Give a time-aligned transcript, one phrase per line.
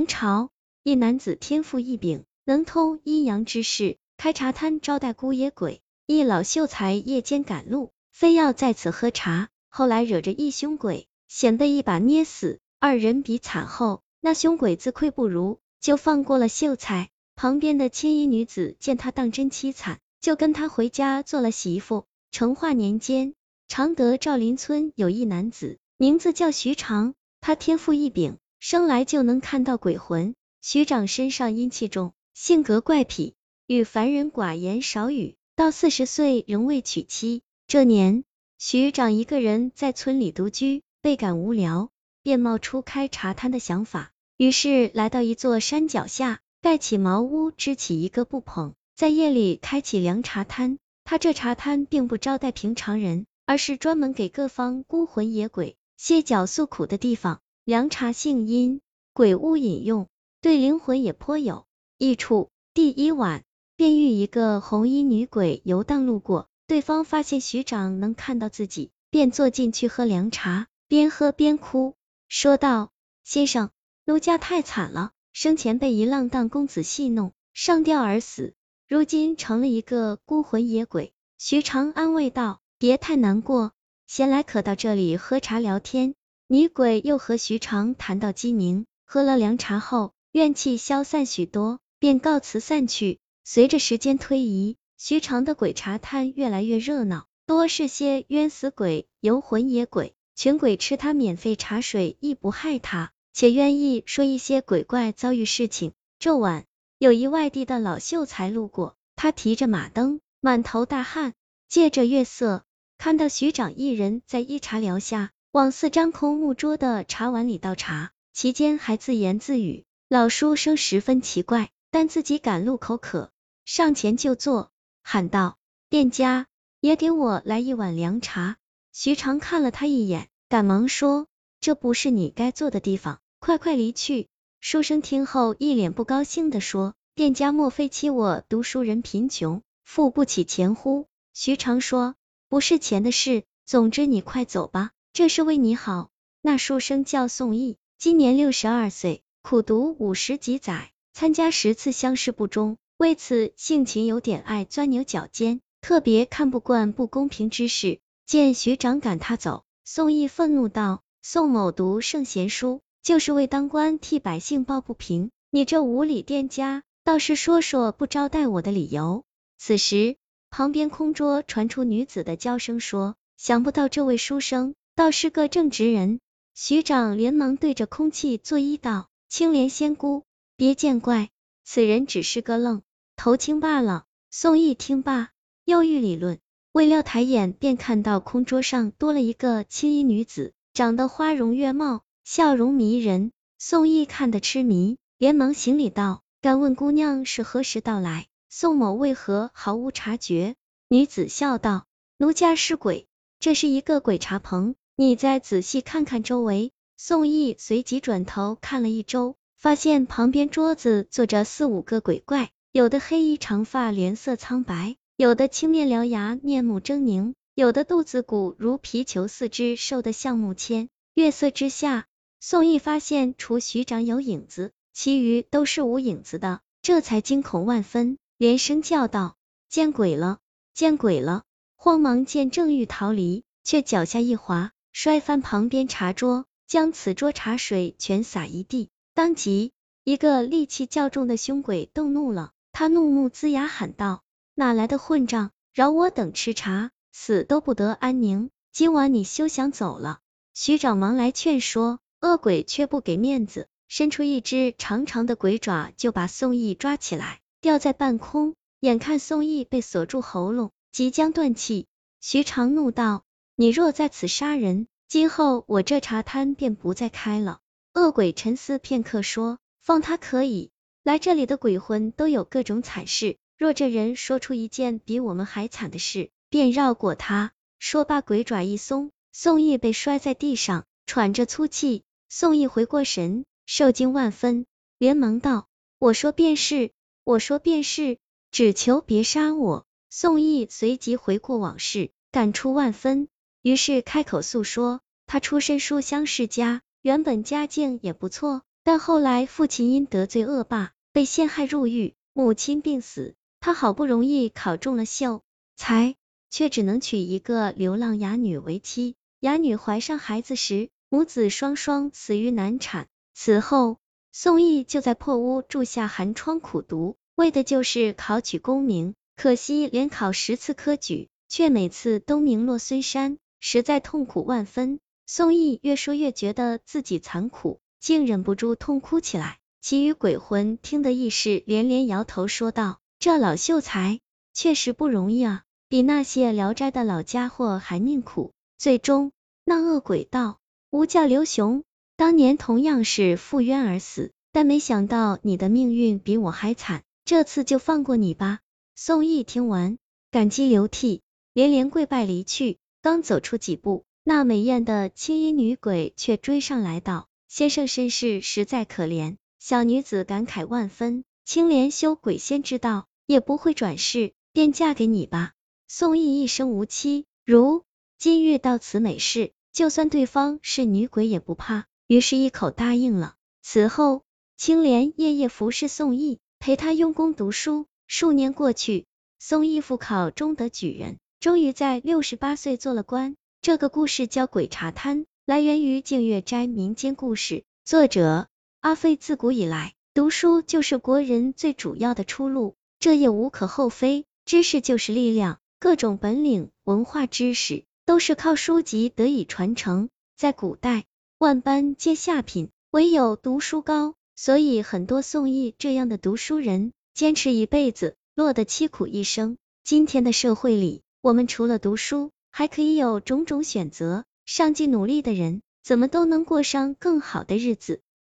[0.00, 0.48] 明朝
[0.82, 5.82] 一男子天赋异禀，能通阴阳之事，开茶摊招待孤野鬼。
[6.06, 12.60] 一老秀才夜间赶路，非要在此喝茶，后来惹着一凶鬼，险被一把捏死。
[12.78, 17.10] 二人比惨后，那凶鬼自愧不如，就放过了秀才。
[17.36, 22.06] 旁边的青衣女子见他当真凄惨，就跟他回家做了媳妇。
[22.30, 23.34] 成化年间，
[23.68, 27.12] 常德赵林村有一男子，名字叫徐长，
[27.42, 30.34] 他天赋异禀，生来就能看到鬼魂。
[30.60, 33.34] 徐长身上阴气重，性格怪癖，
[33.66, 37.40] 与凡人寡言少语，到四十岁仍未娶妻。
[37.66, 38.22] 这年，
[38.58, 41.88] 徐长一个人在村里独居，倍感无聊，
[42.22, 46.40] 便冒出开茶摊的想法，于是来到一座山脚下。
[46.62, 50.76] 盖起茅屋，支起一个布棚，在夜里开起凉茶摊。
[51.04, 57.40] 他这茶摊并不招待平常人，而是专门给各方孤魂野鬼歇脚诉苦的地方。
[57.70, 58.80] 凉茶性阴，
[59.12, 60.08] 鬼物饮用，
[60.40, 61.66] 对灵魂也颇有
[61.98, 62.50] 益处。
[62.74, 63.44] 第一晚，
[63.76, 71.94] 便遇一个红衣女鬼游荡路过，对方发现徐长能看到自己，便坐进去喝凉茶，边喝边哭，
[72.26, 72.90] 说道
[73.22, 73.70] ：“先生，
[74.04, 78.54] 奴家太惨了。”生前被一浪荡公子戏弄，上吊而死，
[78.88, 81.12] 如今成了一个孤魂野鬼。
[81.38, 83.70] 徐长安慰道：“别太难过，
[84.08, 86.16] 闲来可到这里喝茶聊天。”
[86.52, 93.20] 女鬼又和徐长谈到鸡鸣，喝了凉茶后，怨气消散许多，便告辞散去。
[93.44, 103.12] 随着时间推移，徐长的鬼茶摊越来越热闹，多是些冤死鬼、游魂野鬼，群鬼吃他免费茶水，亦不害他。
[103.32, 105.92] 且愿意说一些鬼怪遭遇事情。
[106.18, 106.64] 这晚，
[106.98, 111.34] 有一外地的老秀才路过，他提着马灯，满头大汗，
[111.68, 112.64] 借着月色，
[112.98, 119.84] 看到徐长一人在一茶寮下，往四张空木桌的茶碗里倒茶，其间还自言自语。
[120.08, 123.32] 老书生十分奇怪，但自己赶路口渴，
[123.64, 124.70] 上前就坐，
[125.02, 125.58] 喊道
[125.90, 126.46] ：“店家，
[126.78, 128.58] 也给我来一碗凉茶。”
[128.94, 131.26] 徐长看了他一眼，赶忙说。
[131.60, 134.28] 这不是你该坐的地方，快快离去！
[134.60, 142.14] 书生听后一脸不高兴的说：“店家莫非欺我读书人贫穷，付不起钱乎？”徐长说
[142.48, 146.10] ：“不是钱的事，总之你快走吧，这是为你好。”
[146.42, 158.00] 那书生叫宋义，今年六十二岁，苦读五十几载，参加十次乡试不中，为此性情有点爱钻牛角尖，特别看不惯不公平之事。
[158.26, 161.02] 见学长赶他走，宋义愤怒道。
[161.22, 165.30] 宋某读圣贤书，就是为当官替百姓抱不平。
[165.50, 169.24] 你这无礼店家，倒是说说不招待我的理由。
[169.58, 170.16] 此时，
[170.48, 176.20] 旁边空桌传出女子的娇声，说：“想不到这位书生，倒是个正直人。”
[176.54, 180.24] 徐长连忙对着空气作揖道：“青莲仙姑，
[180.56, 181.30] 别见怪，
[181.64, 182.82] 此人只是个愣
[183.16, 185.30] 头青罢了。”宋义听罢，
[185.64, 186.38] 又欲理论，
[186.72, 190.52] 未料抬眼便看到空桌上多了一个青衣女子。
[190.72, 193.32] 长得花容月貌，笑容迷人。
[193.58, 198.28] 宋义看得痴迷，连忙行礼道：“敢问姑娘是何时到来？
[198.48, 200.54] 宋某为何毫无察觉？”
[200.88, 201.86] 女子笑道
[202.18, 203.08] ：“奴家是鬼，
[203.40, 217.32] 这是一个鬼茶棚，你再仔细看看周围。”宋义随即转头看了一周，发现旁边桌子坐着四五个鬼怪，有的黑衣长发，脸色苍白；有的青面獠牙，面目狰狞。
[217.54, 220.90] 有的肚子鼓如皮球，四肢瘦得像木签。
[221.14, 222.06] 月色之下，
[222.38, 229.36] 宋义发现除徐长有影子，其余都是无影子的，这才惊恐万分，连声叫道
[229.70, 230.40] ：“见鬼了，
[230.74, 231.44] 见鬼了！”
[231.74, 238.88] 慌忙见正欲逃离，却脚下一滑，摔翻旁边茶桌，将此桌茶水全洒一地。
[239.14, 239.72] 当即，
[240.04, 244.22] 一个力气较重的凶鬼动怒了，他怒目龇牙喊道
[244.54, 250.20] ：“哪来的混账，饶我等吃茶！”死都不得安宁，今晚你休想走了。
[250.54, 258.54] 徐长忙来劝说，恶鬼却不给面子，伸出一只长长的鬼爪，就把宋义抓起来，吊在半空。
[258.78, 261.86] 眼看宋义被锁住喉咙，即将断气，
[262.20, 263.24] 徐长怒道
[263.60, 267.60] ：“你若在此杀人，今后我这茶摊便不再开了。”
[267.92, 270.70] 恶鬼沉思片刻，说：“放他可以，
[271.02, 282.02] 来这里的鬼魂都有各种惨事，若这人说出一件比我们还惨的事。”便绕过他，说罢，鬼爪一松，宋义被摔在地上，喘着粗气。
[282.30, 284.64] 宋义回过神，受惊万分，
[284.96, 285.68] 连忙道
[286.00, 286.92] ：“我说便是，
[287.24, 288.16] 我说便是，
[288.50, 293.28] 只求别杀我。”宋义随即回过往事，感触万分，
[293.62, 305.42] 于是开口诉说，他出身书香世家，原本家境也不错，但后来父亲因得罪恶霸，被陷害入狱，母亲病死，他好不容易考中了秀
[305.76, 306.14] 才，
[306.48, 309.14] 却只能娶一个流浪哑女为妻。
[309.40, 313.08] 哑女怀上孩子时，母子双双死于难产。
[313.34, 313.98] 此后，
[314.32, 319.14] 宋义就在破屋住下寒窗苦读，为的就是考取功名。
[319.36, 324.98] 可惜连考十次科举，却每次都名落孙山，实在痛苦万分。
[325.26, 329.58] 宋义越说越觉得自己残酷，竟忍不住痛哭起来。
[329.80, 334.20] 其余鬼魂听得亦是连连摇头，说道：“这老秀才
[334.52, 339.32] 确实不容易啊，比那些聊斋的老家伙还命苦。”最终，
[339.64, 340.58] 那恶鬼道
[340.90, 341.84] ：“吾叫刘雄，
[342.16, 348.58] 当年同样是赴冤而死，但没想到你的命运比我还惨，这次就放过你吧。”
[348.96, 349.96] 宋义听完，
[350.30, 351.22] 感激流涕，
[351.54, 352.78] 连连跪拜离去。
[353.02, 365.52] 刚走出几步，那美艳的青衣女鬼却追上来道：“先生身世实在可怜。”小女子感慨万分，青莲修鬼仙之道，也不会转世，便嫁给你吧。
[365.88, 367.84] 宋义一生无妻，如
[368.18, 373.34] 今遇到此美事，就算对方是女鬼也不怕，于是一口答应了。
[373.62, 374.24] 此后，
[374.56, 377.86] 青莲夜夜服侍宋义，陪他用功读书。
[378.06, 379.06] 数年过去，
[379.38, 383.34] 宋义复考中得举人，终于在六十八岁做了官。
[383.62, 387.64] 这个故事叫鬼茶摊，来源于净月斋民间故事。
[387.82, 388.48] 作者
[388.80, 394.26] 阿飞自古以来，读书就是国人最主要的出路，这也无可厚非。
[394.44, 400.10] 知识就是力量，各种本领、文化知识都是靠书籍得以传承。
[400.36, 401.06] 在古代，
[401.38, 406.92] 万般皆下品，唯有读书高，所以很多宋义这样的读书人。
[407.14, 409.56] 坚持一辈子，落得凄苦一生。
[409.84, 414.24] 今天的社会里，我们除了读书，还可以有种种选择。
[414.46, 418.00] 上进努力的人，怎么都能过上更好的日子。